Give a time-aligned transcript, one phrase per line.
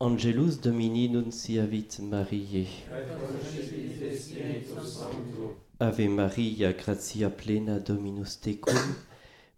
[0.00, 2.68] Angelus Domini nunciavit Mariae.
[5.80, 8.94] Ave Maria, gratia plena Dominus tecum,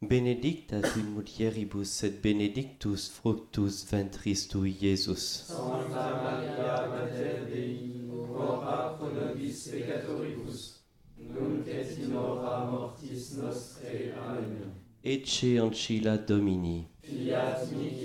[0.00, 5.44] benedicta tu in mulieribus et benedictus fructus ventris tui, Iesus.
[5.46, 10.80] Santa Maria, Mater Dei, ora pro nobis peccatoribus,
[11.18, 14.14] nunc et in hora mortis nostrae.
[14.26, 14.72] Amen.
[15.02, 16.88] Ecce ancilla Domini.
[17.02, 17.99] Fiat mihi.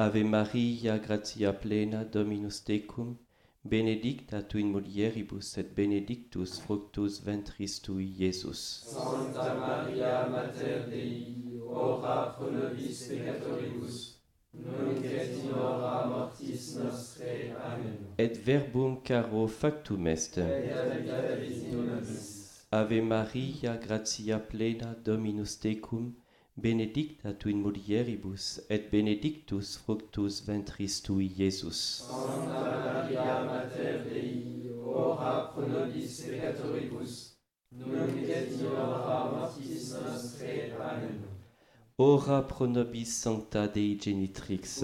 [0.00, 3.18] Ave Maria, gratia plena, Dominus tecum,
[3.62, 8.86] benedicta tu in mulieribus et benedictus fructus ventris tui, Iesus.
[8.86, 11.36] Sancta Maria, Mater Dei,
[11.68, 14.16] ora pro nobis peccatoribus,
[14.54, 17.52] nunc et in hora mortis nostre.
[17.62, 17.98] Amen.
[18.16, 20.38] Et verbum caro factum est.
[20.38, 20.72] Et
[21.68, 22.64] in nobis.
[22.72, 26.14] Ave Maria, gratia plena, Dominus tecum,
[26.56, 32.06] benedicta tu in mulieribus et benedictus fructus ventris tui, Iesus.
[32.08, 37.36] Santa Maria, Mater Dei, ora pro nobis peccatoribus,
[37.72, 40.72] nunc et in hora mortis nostrae.
[40.80, 41.22] Amen.
[41.98, 44.82] Ora pro nobis sancta Dei genitrix.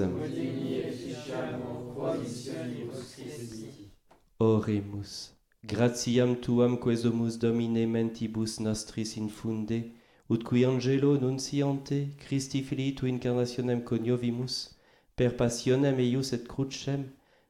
[4.39, 5.33] Oremus.
[5.65, 9.93] Gratiam tuam quesumus Domine mentibus nostris infunde,
[10.29, 14.77] ut qui angelo nunciante Christi filii tu incarnationem coniovimus,
[15.17, 17.05] per passionem eius et crucem,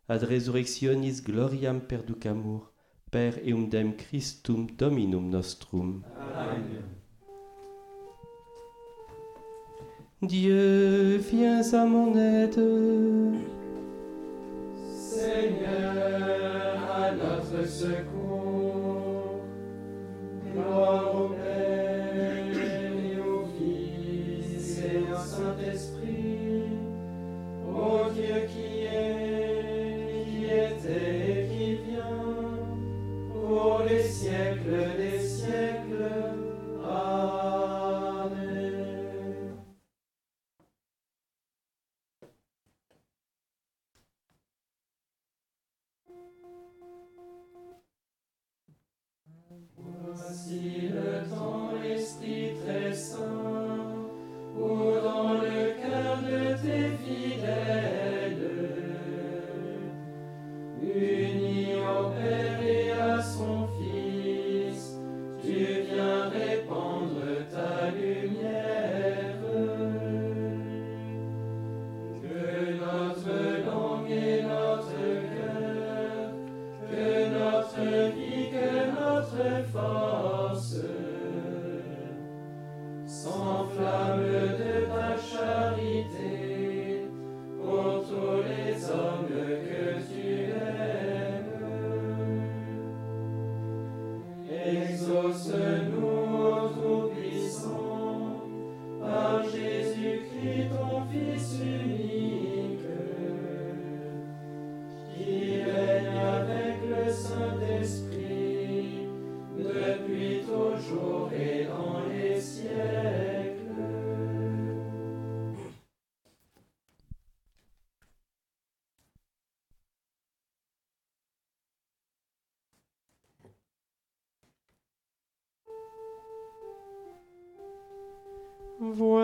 [0.09, 2.71] ad resurrectionis gloriam perducamur,
[3.11, 6.05] per eumdem Christum Dominum nostrum.
[6.35, 6.85] Amen.
[10.23, 13.39] Dieu, viens à mon aide.
[14.91, 18.36] Seigneur, à notre secours,
[28.47, 28.76] au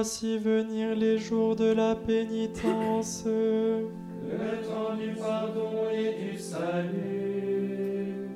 [0.02, 3.22] Voici venir les jours de la pénitence.
[3.24, 8.28] Le temps du pardon et du salut.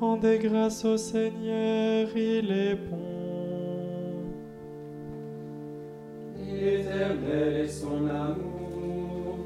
[0.00, 4.32] Rendez grâce au Seigneur, il est bon.
[6.40, 9.40] Éternel est son amour.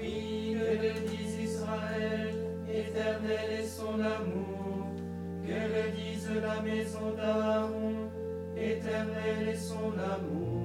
[0.00, 2.32] Oui, que le dise Israël,
[2.72, 4.86] éternel est son amour.
[5.44, 8.08] Que le dise la maison d'Aaron,
[8.56, 10.55] éternel est son amour.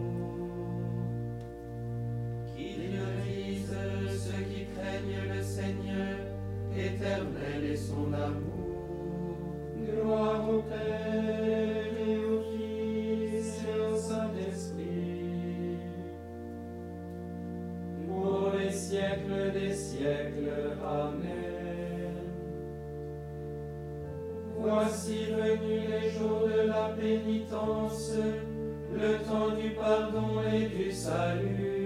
[24.64, 28.12] Voici venus les jours de la pénitence,
[28.94, 31.82] le temps du pardon et du salut.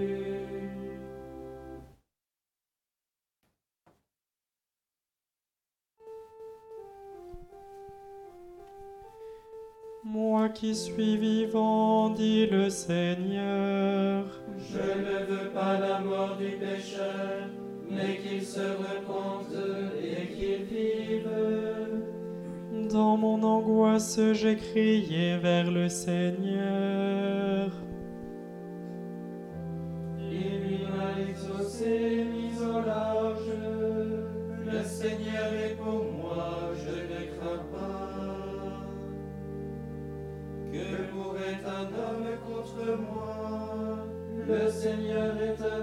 [10.04, 14.24] Moi qui suis vivant, dit le Seigneur,
[14.58, 17.48] Je ne veux pas la mort du pécheur,
[17.90, 19.50] mais qu'il se repente
[22.96, 27.70] dans mon angoisse j'ai crié vers le Seigneur.
[30.18, 33.52] Il m'a exaucé, mis au large.
[34.64, 38.06] Le Seigneur est pour moi, je ne crains pas.
[40.72, 44.06] Que pourrait un homme contre moi
[44.48, 45.75] Le Seigneur est avec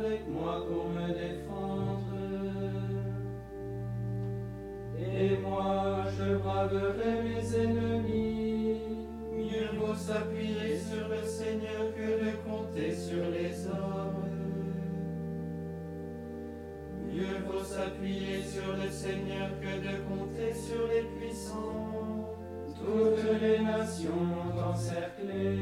[24.00, 25.53] nations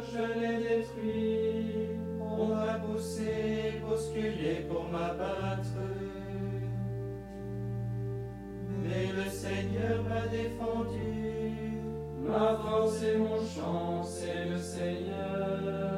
[0.00, 1.98] je les détruis.
[2.20, 5.78] On m'a poussé, bousculé pour m'abattre.
[8.82, 11.32] Mais le Seigneur m'a défendu.
[12.20, 15.92] Ma force et mon chant, c'est le Seigneur.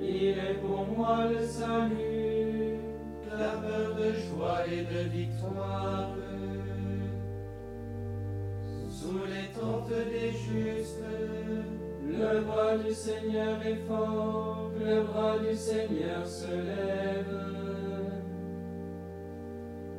[0.00, 2.78] Il est pour moi le salut,
[3.26, 6.14] clameur de joie et de victoire.
[8.88, 11.04] Sous les tentes des justes,
[12.20, 17.26] le bras du Seigneur est fort, le bras du Seigneur se lève.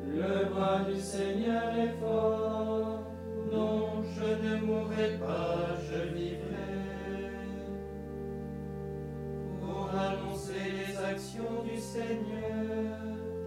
[0.06, 3.02] Le bras du Seigneur est fort,
[3.50, 6.72] non, je ne mourrai pas, je vivrai.
[9.60, 12.98] Pour annoncer les actions du Seigneur,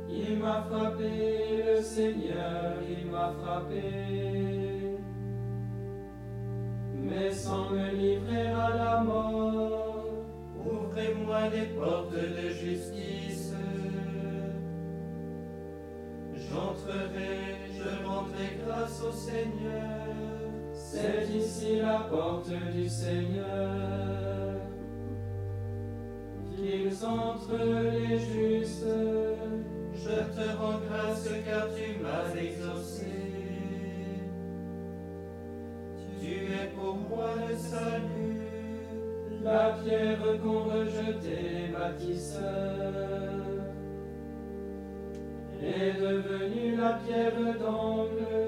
[0.10, 4.45] il m'a frappé, le Seigneur, il m'a frappé.
[7.32, 10.06] Sans me livrer à la mort,
[10.58, 13.54] ouvrez-moi les portes de justice.
[16.34, 20.08] J'entrerai, je rendrai grâce au Seigneur.
[20.74, 24.56] C'est ici la porte du Seigneur.
[26.56, 28.86] Qu'ils entrent les justes.
[29.94, 33.05] Je te rends grâce car tu m'as exaucé.
[36.86, 38.42] Pour moi le salut.
[39.44, 42.44] La pierre qu'ont rejeté les bâtisseurs
[45.62, 48.45] est devenue la pierre d'angle.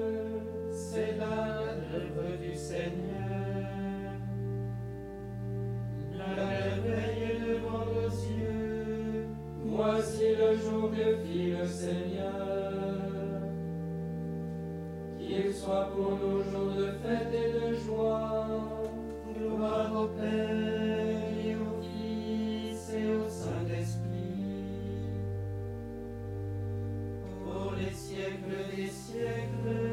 [27.92, 29.87] Siècles des siècles.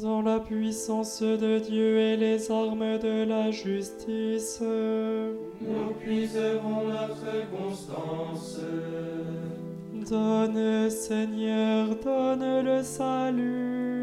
[0.00, 8.60] Dans la puissance de Dieu et les armes de la justice, Nous puiserons notre constance.
[10.08, 13.97] donne Seigneur, donne le salut.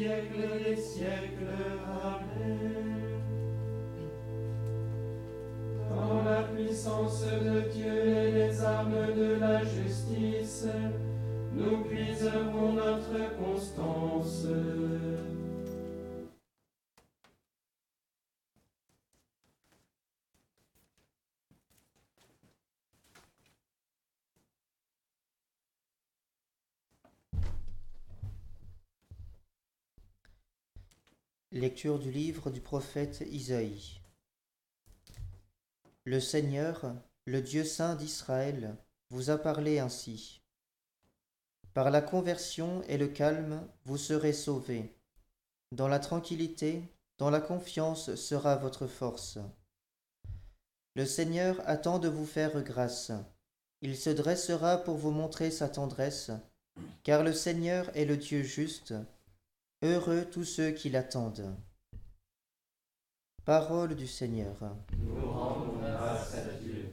[0.00, 1.52] Siècles des siècles.
[2.02, 3.20] Amen.
[5.90, 10.66] Dans la puissance de Dieu et les armes de la justice,
[11.52, 14.46] nous puiserons notre constance.
[31.52, 34.00] Lecture du livre du prophète Isaïe.
[36.04, 38.76] Le Seigneur, le Dieu saint d'Israël,
[39.08, 40.42] vous a parlé ainsi.
[41.74, 44.94] Par la conversion et le calme, vous serez sauvés.
[45.72, 46.84] Dans la tranquillité,
[47.18, 49.40] dans la confiance sera votre force.
[50.94, 53.10] Le Seigneur attend de vous faire grâce.
[53.82, 56.30] Il se dressera pour vous montrer sa tendresse,
[57.02, 58.94] car le Seigneur est le Dieu juste.
[59.82, 61.56] Heureux tous ceux qui l'attendent.
[63.46, 64.76] Parole du Seigneur.
[64.98, 66.92] Nous rendons grâce à Dieu.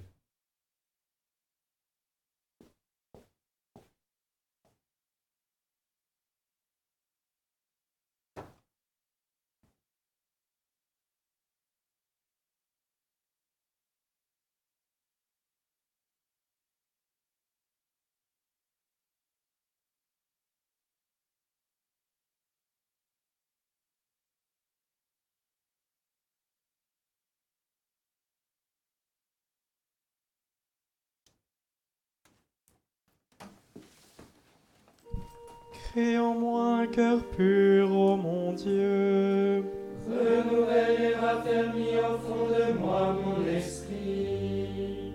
[35.98, 39.66] Crée en moi un cœur pur, ô mon Dieu.
[40.08, 45.13] Renouvelle et raffermis au fond de moi mon esprit.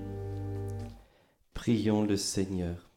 [1.55, 2.91] Prions le Seigneur.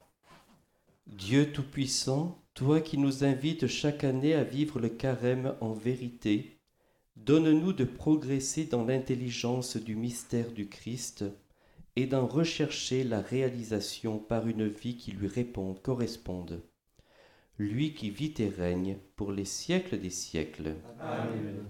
[1.05, 6.57] Dieu Tout-Puissant, toi qui nous invites chaque année à vivre le carême en vérité,
[7.17, 11.23] donne-nous de progresser dans l'intelligence du mystère du Christ
[11.95, 16.63] et d'en rechercher la réalisation par une vie qui lui réponde, corresponde
[17.57, 20.75] lui qui vit et règne pour les siècles des siècles.
[20.99, 21.65] Amen.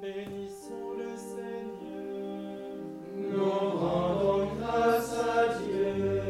[0.00, 2.76] Bénissons le Seigneur,
[3.16, 6.20] nous rendons grâce à Dieu.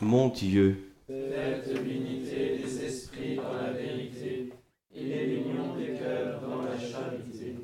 [0.00, 4.50] Mon Dieu, faites l'unité des esprits dans la vérité
[4.94, 7.56] et les l'union des cœurs dans la charité.